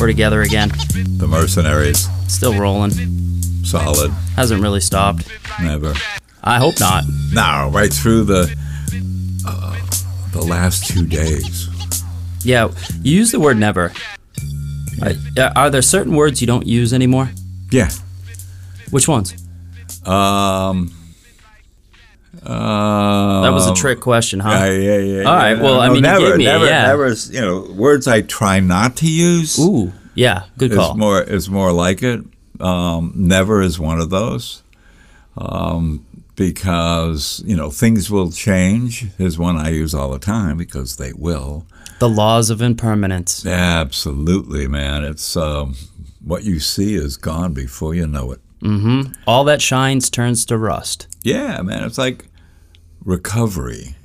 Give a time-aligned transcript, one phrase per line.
[0.00, 0.70] We're together again.
[1.18, 2.90] The Mercenaries, Still rolling.
[3.64, 5.30] solid, Hasn't really stopped.
[5.60, 5.92] never.
[6.42, 7.04] I hope not.
[7.34, 8.56] Now, right through the
[9.46, 9.76] uh,
[10.32, 11.68] the last two days.
[12.42, 12.70] Yeah,
[13.02, 13.92] you use the word never.
[15.02, 15.12] Uh,
[15.54, 17.30] are there certain words you don't use anymore?
[17.70, 17.90] Yeah.
[18.90, 19.34] Which ones?
[20.06, 20.92] Um.
[22.44, 24.50] Uh, That was a trick question, huh?
[24.50, 25.22] Yeah, yeah, yeah.
[25.24, 25.62] All right, yeah.
[25.62, 26.86] well, I No, mean, you never, gave me never, yeah.
[26.86, 27.08] never.
[27.30, 29.58] You know, words I try not to use.
[29.58, 30.96] Ooh, yeah, good is call.
[30.96, 32.20] more is more like it.
[32.60, 34.62] Um, never is one of those.
[35.36, 36.04] Um,
[36.36, 41.12] because you know things will change is one I use all the time because they
[41.12, 41.66] will.
[41.98, 43.44] the laws of impermanence.
[43.44, 45.04] Absolutely, man.
[45.04, 45.74] It's um,
[46.24, 48.40] what you see is gone before you know it.
[48.62, 49.12] Mm-hmm.
[49.26, 51.06] All that shines turns to rust.
[51.22, 51.84] Yeah, man.
[51.84, 52.26] It's like
[53.04, 53.96] recovery.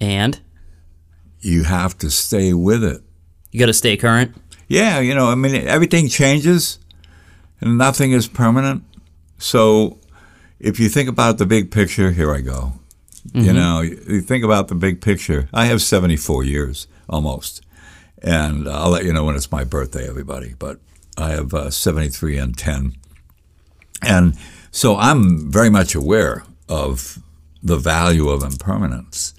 [0.00, 0.40] And
[1.40, 3.02] You have to stay with it.
[3.52, 4.34] you got to stay current.
[4.68, 6.78] Yeah, you know, I mean, everything changes
[7.60, 8.82] and nothing is permanent.
[9.38, 9.98] So
[10.58, 12.72] if you think about the big picture, here I go.
[13.32, 15.48] You know, you you think about the big picture.
[15.52, 17.60] I have 74 years almost.
[18.22, 20.54] And I'll let you know when it's my birthday, everybody.
[20.58, 20.78] But
[21.18, 22.94] I have uh, 73 and 10.
[24.02, 24.36] And
[24.70, 27.18] so I'm very much aware of
[27.66, 29.34] the value of impermanence.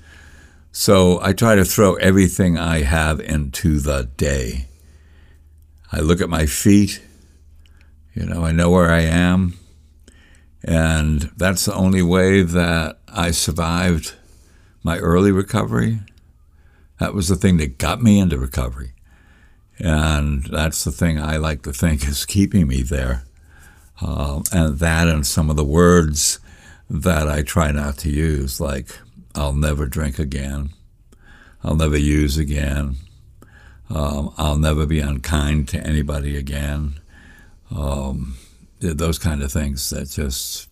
[0.72, 4.68] So I try to throw everything I have into the day.
[5.92, 7.02] I look at my feet,
[8.14, 9.58] you know, I know where I am.
[10.64, 14.16] And that's the only way that I survived
[14.84, 16.00] my early recovery.
[17.00, 18.92] That was the thing that got me into recovery.
[19.80, 23.24] And that's the thing I like to think is keeping me there.
[24.02, 26.40] Um, and that and some of the words
[26.90, 28.98] that I try not to use, like,
[29.36, 30.70] I'll never drink again,
[31.64, 32.98] I'll never use again,
[33.90, 37.00] um, I'll never be unkind to anybody again.
[37.72, 38.38] Um,
[38.80, 40.70] those kind of things that just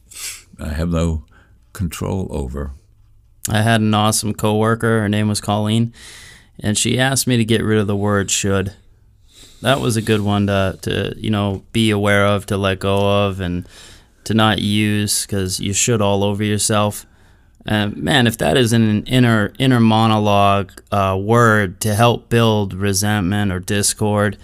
[0.59, 1.25] I have no
[1.73, 2.71] control over.
[3.49, 5.01] I had an awesome coworker.
[5.01, 5.93] Her name was Colleen,
[6.59, 8.73] and she asked me to get rid of the word should.
[9.61, 13.25] That was a good one to, to you know be aware of, to let go
[13.27, 13.67] of, and
[14.25, 17.05] to not use because you should all over yourself.
[17.65, 23.51] And man, if that isn't an inner inner monologue uh, word to help build resentment
[23.51, 24.37] or discord,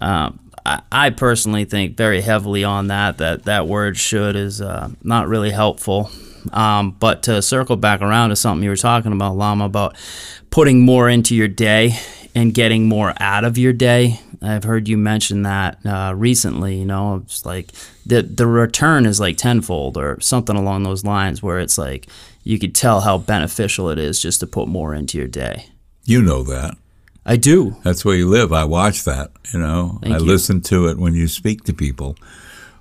[0.00, 3.18] um, I, I personally think very heavily on that.
[3.18, 6.10] That that word should is uh, not really helpful.
[6.52, 9.96] Um, but to circle back around to something you were talking about, Lama, about
[10.50, 11.98] putting more into your day
[12.34, 14.20] and getting more out of your day.
[14.42, 16.78] I've heard you mention that uh, recently.
[16.78, 17.72] You know, it's like
[18.06, 22.06] the the return is like tenfold or something along those lines, where it's like
[22.42, 25.66] you could tell how beneficial it is just to put more into your day.
[26.04, 26.76] You know that.
[27.26, 27.76] I do.
[27.82, 28.52] That's where you live.
[28.52, 29.30] I watch that.
[29.52, 30.24] You know, Thank I you.
[30.24, 32.16] listen to it when you speak to people.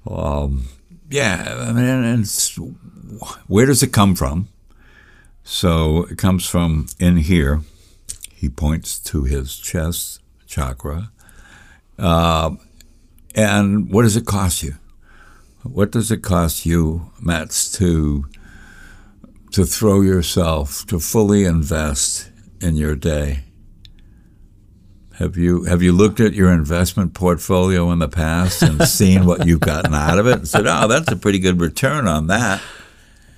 [0.05, 0.65] Um,
[1.09, 2.27] yeah, I mean, and
[3.47, 4.49] where does it come from?
[5.43, 7.61] So it comes from in here.
[8.33, 11.11] He points to his chest chakra.
[11.97, 12.59] Um,
[13.35, 14.75] and what does it cost you?
[15.63, 18.25] What does it cost you, Mats, to
[19.51, 23.43] to throw yourself to fully invest in your day?
[25.19, 29.45] Have you have you looked at your investment portfolio in the past and seen what
[29.45, 32.61] you've gotten out of it and said, "Oh, that's a pretty good return on that."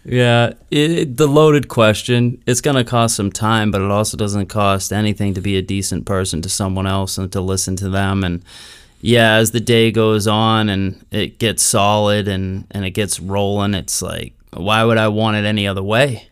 [0.05, 2.41] Yeah, it, the loaded question.
[2.45, 5.63] It's going to cost some time, but it also doesn't cost anything to be a
[5.63, 8.23] decent person to someone else and to listen to them.
[8.23, 8.43] And
[9.01, 13.73] yeah, as the day goes on and it gets solid and, and it gets rolling,
[13.73, 16.27] it's like, why would I want it any other way?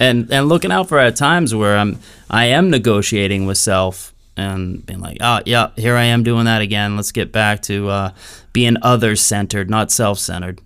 [0.00, 1.98] And and looking out for at times where I'm
[2.30, 6.62] I am negotiating with self and being like, oh yeah, here I am doing that
[6.62, 6.96] again.
[6.96, 8.12] Let's get back to uh,
[8.52, 10.60] being other centered, not self centered.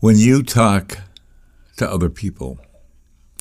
[0.00, 0.98] When you talk
[1.76, 2.58] to other people,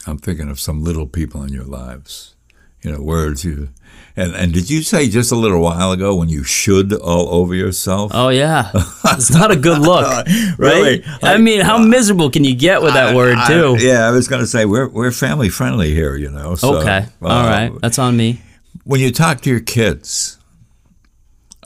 [0.07, 2.35] I'm thinking of some little people in your lives.
[2.81, 3.69] You know, words you
[4.15, 7.53] and and did you say just a little while ago when you should all over
[7.53, 8.11] yourself?
[8.13, 8.69] Oh yeah,
[9.05, 10.55] it's not a good look, right?
[10.57, 11.03] Really?
[11.23, 13.75] I mean, how miserable can you get with that word I- too?
[13.79, 16.55] yeah, I was going to say we're we're family friendly here, you know.
[16.55, 18.41] So, okay, uh, all right, that's on me.
[18.83, 20.37] When you talk to your kids,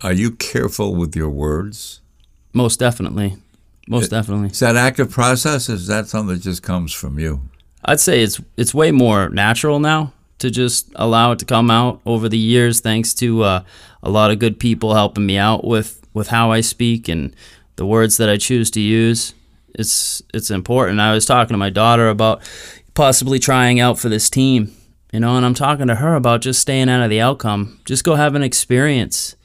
[0.01, 1.99] are you careful with your words?
[2.53, 3.35] Most definitely,
[3.89, 4.49] most definitely.
[4.49, 5.67] Is that active process?
[5.67, 7.41] Is that something that just comes from you?
[7.83, 11.99] I'd say it's it's way more natural now to just allow it to come out
[12.05, 13.63] over the years, thanks to uh,
[14.01, 17.35] a lot of good people helping me out with with how I speak and
[17.75, 19.33] the words that I choose to use.
[19.75, 20.99] It's it's important.
[20.99, 22.41] I was talking to my daughter about
[22.93, 24.73] possibly trying out for this team
[25.11, 27.79] You know, and I'm talking to her about just staying out of the outcome.
[27.85, 29.35] Just go have an experience.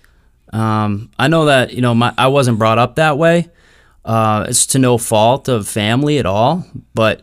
[0.52, 3.48] Um, I know that you know my I wasn't brought up that way.
[4.04, 7.22] Uh, it's to no fault of family at all, but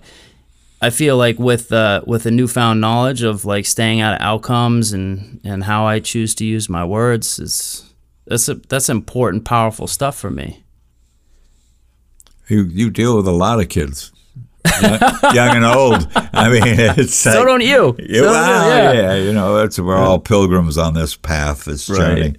[0.82, 4.92] I feel like with uh, with a newfound knowledge of like staying out of outcomes
[4.92, 7.94] and and how I choose to use my words, is
[8.26, 10.64] that's a, that's important, powerful stuff for me.
[12.48, 14.12] You you deal with a lot of kids,
[14.82, 14.98] young,
[15.56, 16.08] and old.
[16.34, 17.96] I mean, it's So like- don't you?
[18.00, 19.14] Yeah, So don't well, yeah.
[19.16, 22.36] you know, that's we're all pilgrims on this path, this journey.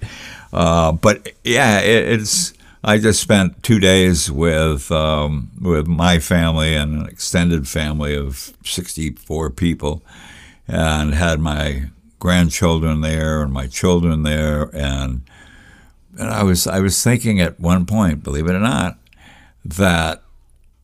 [0.52, 2.52] Uh, but yeah, it, it's.
[2.84, 8.52] I just spent two days with um, with my family and an extended family of
[8.64, 10.02] sixty four people,
[10.66, 15.22] and had my grandchildren there and my children there, and
[16.18, 18.98] and I was I was thinking at one point, believe it or not,
[19.64, 20.22] that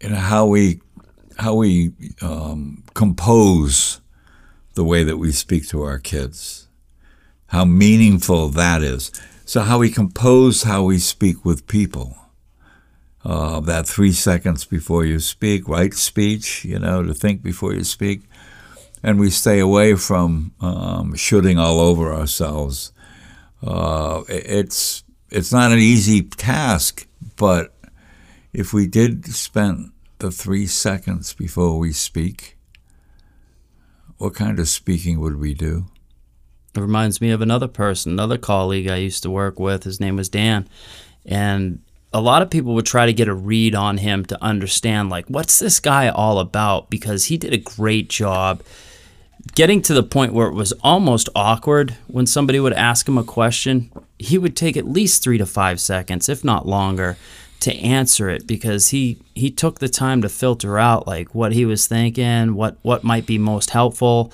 [0.01, 0.81] you know how we
[1.39, 1.93] how we
[2.23, 4.01] um, compose
[4.75, 6.69] the way that we speak to our kids,
[7.49, 9.11] how meaningful that is.
[9.49, 12.19] So, how we compose how we speak with people.
[13.25, 17.83] Uh, that three seconds before you speak, right speech, you know, to think before you
[17.83, 18.25] speak.
[19.03, 22.93] And we stay away from um, shooting all over ourselves.
[23.63, 27.73] Uh, it's, it's not an easy task, but
[28.53, 32.59] if we did spend the three seconds before we speak,
[34.19, 35.87] what kind of speaking would we do?
[36.75, 39.85] It reminds me of another person, another colleague I used to work with.
[39.85, 40.69] His name was Dan.
[41.25, 41.81] And
[42.13, 45.27] a lot of people would try to get a read on him to understand, like,
[45.27, 46.91] what's this guy all about?
[46.91, 48.63] Because he did a great job
[49.55, 53.25] getting to the point where it was almost awkward when somebody would ask him a
[53.25, 53.91] question.
[54.19, 57.17] He would take at least three to five seconds, if not longer,
[57.61, 61.65] to answer it because he, he took the time to filter out like what he
[61.65, 64.33] was thinking, what, what might be most helpful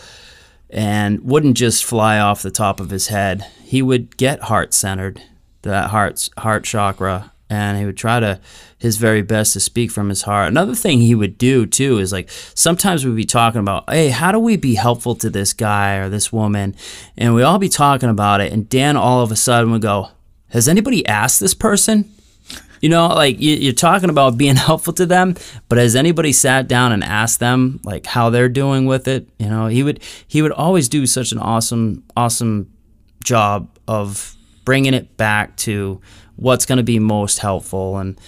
[0.74, 3.46] and wouldn't just fly off the top of his head.
[3.62, 5.22] He would get heart centered,
[5.62, 8.40] that heart heart chakra, and he would try to
[8.76, 10.48] his very best to speak from his heart.
[10.48, 14.32] Another thing he would do too is like sometimes we'd be talking about, hey, how
[14.32, 16.74] do we be helpful to this guy or this woman,
[17.16, 20.08] and we all be talking about it, and Dan all of a sudden would go,
[20.48, 22.10] has anybody asked this person?
[22.84, 25.36] You know, like you- you're talking about being helpful to them,
[25.70, 29.26] but has anybody sat down and asked them like how they're doing with it?
[29.38, 32.70] You know, he would he would always do such an awesome awesome
[33.24, 34.36] job of
[34.66, 35.98] bringing it back to
[36.36, 38.18] what's going to be most helpful and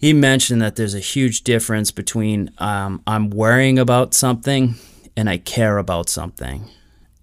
[0.00, 4.74] he mentioned that there's a huge difference between um, I'm worrying about something
[5.16, 6.68] and I care about something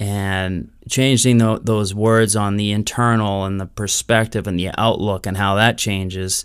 [0.02, 5.38] and changing tho- those words on the internal and the perspective and the outlook and
[5.38, 6.44] how that changes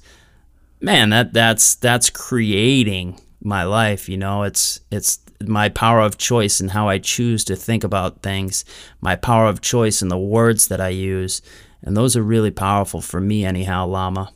[0.82, 4.42] man that that's that's creating my life you know?
[4.42, 8.62] It's it's my power of choice and how I choose to think about things
[9.00, 11.40] my power of choice and the words that I use
[11.82, 14.32] and those are really powerful for me anyhow Lama.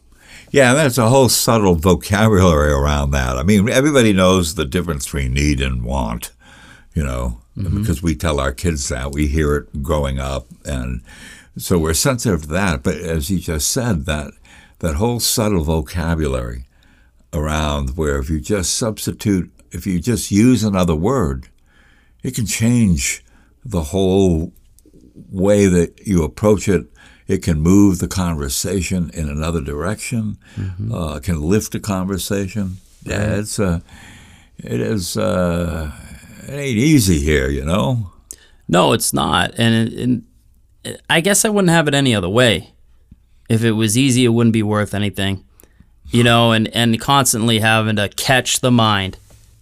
[0.51, 3.37] Yeah, there's a whole subtle vocabulary around that.
[3.37, 6.33] I mean, everybody knows the difference between need and want,
[6.95, 9.13] you know, because we tell our kids that.
[9.13, 10.47] We hear it growing up.
[10.65, 11.03] And
[11.57, 12.83] so we're sensitive to that.
[12.83, 14.33] But as you just said, that,
[14.79, 16.67] that whole subtle vocabulary
[17.33, 21.49] around where if you just substitute, if you just use another word,
[22.23, 23.25] it can change
[23.65, 24.53] the whole
[25.31, 26.87] way that you approach it.
[27.27, 30.39] It can move the conversation in another direction.
[30.93, 32.79] Uh, can lift the conversation.
[33.05, 33.81] Yeah, it's uh,
[34.59, 35.17] it is.
[35.17, 35.93] Uh,
[36.43, 38.11] it ain't easy here, you know.
[38.69, 39.53] No, it's not.
[39.59, 39.93] And,
[40.85, 42.73] and I guess I wouldn't have it any other way.
[43.49, 45.45] If it was easy, it wouldn't be worth anything.
[46.07, 49.19] You know, and, and constantly having to catch the mind,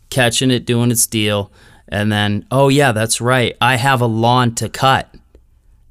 [0.08, 1.52] catching it doing its deal,
[1.88, 3.56] and then, oh yeah, that's right.
[3.60, 5.14] I have a lawn to cut.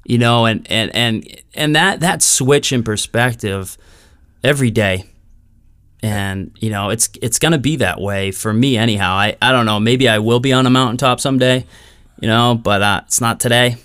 [0.04, 3.76] You know, and, and, and, and that, that switch in perspective
[4.42, 5.04] every day.
[6.02, 9.14] And, you know, it's it's gonna be that way for me anyhow.
[9.14, 11.66] I, I don't know, maybe I will be on a mountaintop someday,
[12.20, 13.76] you know, but uh, it's not today.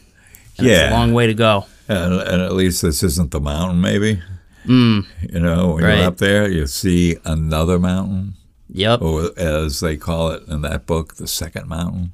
[0.57, 0.91] And It's Yeah.
[0.91, 1.65] a long way to go.
[1.87, 4.21] And, and at least this isn't the mountain, maybe.
[4.65, 5.03] You
[5.33, 5.97] know, when Right.
[5.97, 8.35] you're up there, you see another mountain,
[8.71, 9.01] Yep.
[9.01, 12.13] or as they call it in that book, the second mountain,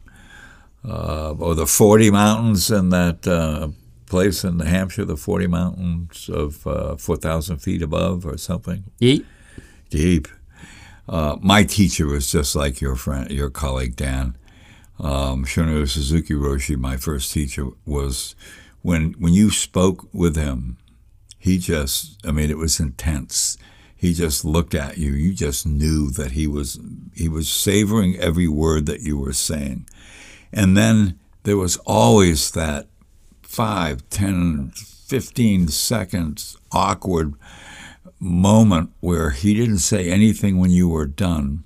[0.87, 3.67] uh, or the 40 mountains in that uh,
[4.07, 8.85] place in New Hampshire, the 40 mountains of uh, 4,000 feet above or something.
[9.01, 9.25] Yeet.
[9.89, 10.27] Deep.
[11.07, 14.37] Uh, my teacher was just like your friend, your colleague Dan.
[14.99, 18.35] Um, Shunryu Suzuki Roshi, my first teacher, was
[18.81, 20.77] when when you spoke with him,
[21.37, 23.57] he just, I mean, it was intense.
[23.95, 25.11] He just looked at you.
[25.11, 26.79] You just knew that he was
[27.15, 29.87] he was savoring every word that you were saying.
[30.53, 32.87] And then there was always that
[33.41, 37.33] five, ten, fifteen seconds awkward
[38.19, 41.63] moment where he didn't say anything when you were done.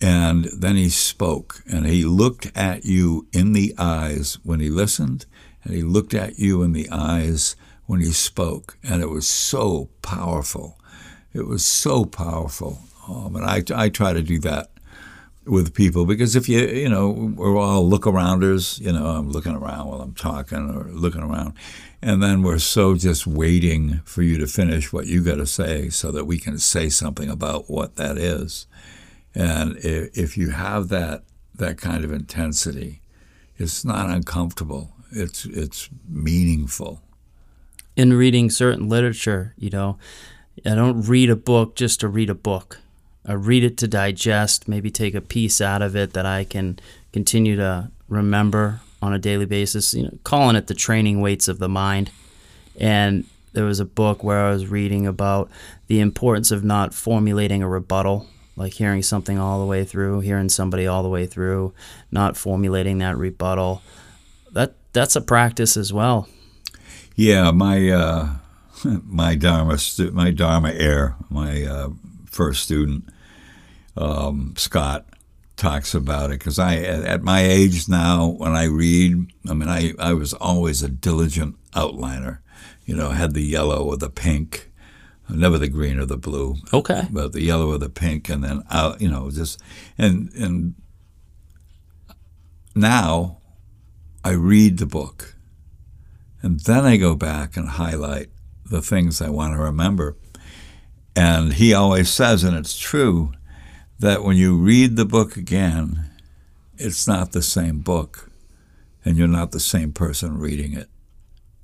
[0.00, 5.26] And then he spoke and he looked at you in the eyes when he listened,
[5.62, 8.78] and he looked at you in the eyes when he spoke.
[8.82, 10.78] And it was so powerful.
[11.34, 12.78] It was so powerful.
[13.06, 14.70] Um, and I, I try to do that
[15.46, 19.56] with people because if you, you know, we're all look arounders, you know, I'm looking
[19.56, 21.54] around while I'm talking or looking around.
[22.02, 25.90] And then we're so just waiting for you to finish what you got to say
[25.90, 28.66] so that we can say something about what that is.
[29.34, 33.02] And if you have that that kind of intensity,
[33.58, 34.92] it's not uncomfortable.
[35.12, 37.02] It's it's meaningful.
[37.96, 39.98] In reading certain literature, you know,
[40.64, 42.78] I don't read a book just to read a book.
[43.26, 46.78] I read it to digest, maybe take a piece out of it that I can
[47.12, 49.94] continue to remember on a daily basis.
[49.94, 52.10] You know, calling it the training weights of the mind.
[52.78, 55.50] And there was a book where I was reading about
[55.88, 58.26] the importance of not formulating a rebuttal
[58.60, 61.72] like hearing something all the way through, hearing somebody all the way through,
[62.10, 63.80] not formulating that rebuttal.
[64.52, 66.28] That that's a practice as well.
[67.16, 68.28] Yeah, my uh,
[68.84, 71.88] my dharma stu- my dharma heir, my uh,
[72.26, 73.08] first student,
[73.96, 75.06] um, Scott
[75.60, 79.92] talks about it because I at my age now when I read, I mean I
[79.98, 82.38] I was always a diligent outliner,
[82.84, 84.70] you know, had the yellow or the pink
[85.34, 86.56] never the green or the blue.
[86.72, 87.06] Okay.
[87.10, 89.60] But the yellow or the pink, and then out, you know, just
[89.98, 90.74] and and
[92.74, 93.38] now
[94.24, 95.36] I read the book,
[96.42, 98.30] and then I go back and highlight
[98.64, 100.16] the things I want to remember.
[101.16, 103.32] And he always says, and it's true,
[104.00, 106.10] that when you read the book again,
[106.76, 108.30] it's not the same book,
[109.04, 110.88] and you're not the same person reading it.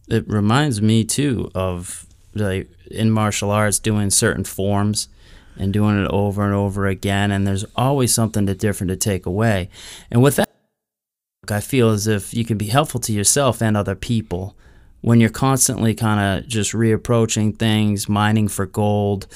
[0.08, 5.08] It reminds me too of like in martial arts doing certain forms
[5.56, 9.70] and doing it over and over again and there's always something different to take away
[10.10, 10.48] and with that
[11.48, 14.54] i feel as if you can be helpful to yourself and other people
[15.06, 19.28] when you're constantly kind of just reapproaching things mining for gold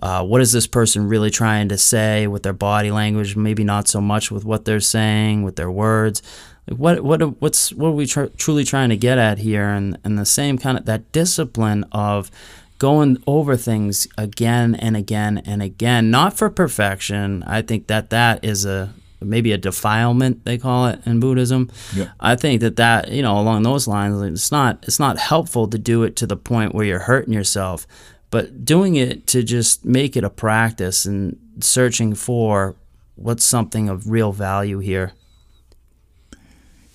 [0.00, 3.36] uh, what is this person really trying to say with their body language?
[3.36, 6.22] Maybe not so much with what they're saying with their words.
[6.68, 9.68] Like what what what's what are we tr- truly trying to get at here?
[9.68, 12.30] And and the same kind of that discipline of
[12.78, 17.42] going over things again and again and again not for perfection.
[17.44, 22.10] I think that that is a maybe a defilement they call it in buddhism yeah.
[22.20, 25.78] i think that that you know along those lines it's not it's not helpful to
[25.78, 27.86] do it to the point where you're hurting yourself
[28.30, 32.76] but doing it to just make it a practice and searching for
[33.16, 35.12] what's something of real value here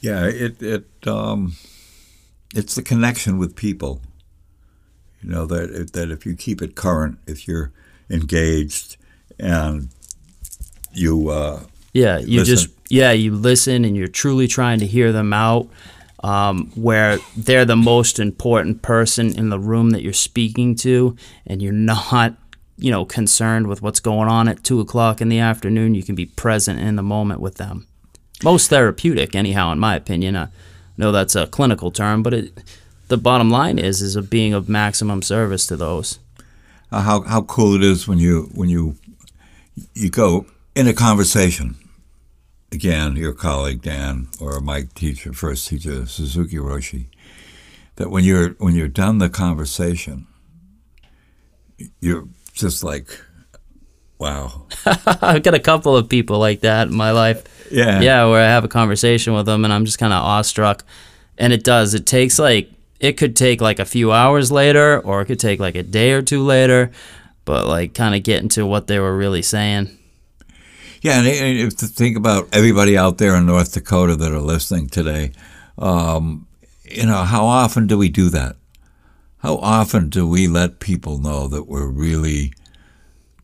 [0.03, 1.55] yeah, it it um,
[2.53, 4.01] it's the connection with people.
[5.21, 7.71] You know that that if you keep it current, if you're
[8.09, 8.97] engaged,
[9.39, 9.87] and
[10.91, 11.61] you uh,
[11.93, 12.55] yeah, you listen.
[12.55, 15.67] just yeah you listen and you're truly trying to hear them out.
[16.23, 21.61] Um, where they're the most important person in the room that you're speaking to, and
[21.61, 22.37] you're not,
[22.77, 25.95] you know, concerned with what's going on at two o'clock in the afternoon.
[25.95, 27.87] You can be present in the moment with them
[28.43, 30.35] most therapeutic, anyhow, in my opinion.
[30.35, 30.49] I
[30.97, 32.63] know that's a clinical term, but it,
[33.07, 36.19] the bottom line is is of being of maximum service to those.
[36.91, 38.95] Uh, how how cool it is when you when you
[39.93, 40.45] you go
[40.75, 41.75] in a conversation.
[42.73, 47.05] Again, your colleague Dan or my teacher, first teacher Suzuki Roshi,
[47.97, 50.25] that when you're when you're done the conversation,
[51.99, 53.23] you're just like,
[54.17, 54.67] wow.
[54.85, 57.43] I've got a couple of people like that in my life.
[57.71, 58.01] Yeah.
[58.01, 60.83] Yeah, where I have a conversation with them and I'm just kind of awestruck.
[61.37, 61.93] And it does.
[61.93, 65.59] It takes like, it could take like a few hours later or it could take
[65.59, 66.91] like a day or two later,
[67.45, 69.97] but like kind of getting to what they were really saying.
[71.03, 74.87] Yeah, and if to think about everybody out there in North Dakota that are listening
[74.87, 75.33] today,
[75.77, 76.47] um,
[76.85, 78.55] you know, how often do we do that?
[79.39, 82.53] How often do we let people know that we're really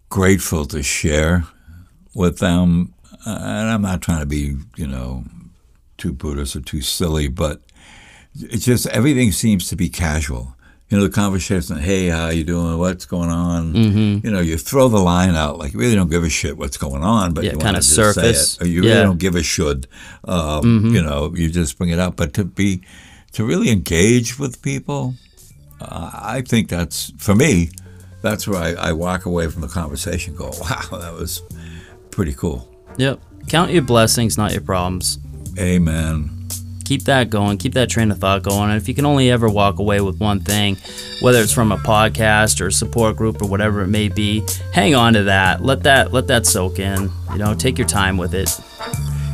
[0.07, 1.43] grateful to share
[2.15, 2.93] with them
[3.25, 5.25] and I'm not trying to be, you know,
[5.97, 7.61] too Buddhist or too silly, but
[8.35, 10.55] it's just everything seems to be casual.
[10.89, 12.79] You know, the conversation, hey, how you doing?
[12.79, 13.73] What's going on?
[13.73, 14.25] Mm-hmm.
[14.25, 16.77] You know, you throw the line out like you really don't give a shit what's
[16.77, 18.53] going on, but Yeah, you kinda surface.
[18.53, 18.91] Say it, you Yeah.
[18.93, 19.87] really don't give a should.
[20.23, 20.95] Um, Mm-hmm.
[20.95, 22.15] You know, you just bring it up.
[22.15, 22.81] But to be,
[23.33, 25.13] to really engage with people,
[25.79, 27.69] uh, I think that's for me.
[28.23, 30.35] That's where I, I walk away from the conversation.
[30.35, 31.43] Go, wow, that was
[32.09, 32.67] pretty cool.
[32.97, 33.21] Yep.
[33.47, 35.19] Count your blessings, not your problems.
[35.59, 36.31] Amen.
[36.89, 37.59] Keep that going.
[37.59, 38.71] Keep that train of thought going.
[38.71, 40.75] And if you can only ever walk away with one thing,
[41.21, 44.43] whether it's from a podcast or a support group or whatever it may be,
[44.73, 45.63] hang on to that.
[45.63, 47.11] Let that let that soak in.
[47.31, 48.59] You know, take your time with it.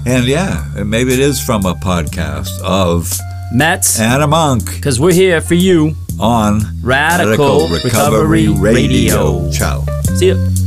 [0.05, 3.09] And yeah, maybe it is from a podcast of
[3.53, 9.49] Mats, a Monk because we're here for you on Radical Recovery Radio.
[9.49, 9.85] Ciao.
[10.17, 10.64] See you.